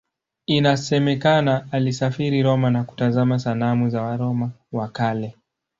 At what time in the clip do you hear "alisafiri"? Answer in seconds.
1.71-2.43